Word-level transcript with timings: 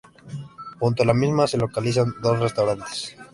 Junto 0.79 1.03
a 1.03 1.05
la 1.05 1.13
misma 1.13 1.45
se 1.45 1.59
localizan 1.59 2.11
dos 2.23 2.39
restaurantes. 2.39 3.15